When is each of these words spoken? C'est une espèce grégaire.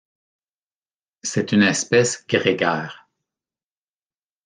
C'est 1.21 1.51
une 1.51 1.61
espèce 1.61 2.25
grégaire. 2.25 3.07